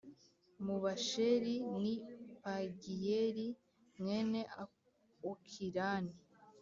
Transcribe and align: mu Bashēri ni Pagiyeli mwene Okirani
mu 0.65 0.75
Bashēri 0.83 1.55
ni 1.81 1.93
Pagiyeli 2.43 3.47
mwene 3.97 4.41
Okirani 5.31 6.15